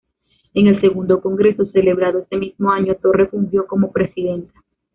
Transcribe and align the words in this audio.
En 0.55 0.65
el 0.65 0.81
segundo 0.81 1.21
Congreso, 1.21 1.63
celebrado 1.67 2.21
ese 2.21 2.35
mismo 2.35 2.71
año, 2.71 2.95
Torre 2.95 3.27
fungió 3.27 3.67
como 3.67 3.91
presidenta. 3.91 4.51